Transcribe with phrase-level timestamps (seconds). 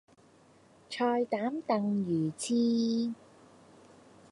[0.89, 3.13] 菜膽燉魚翅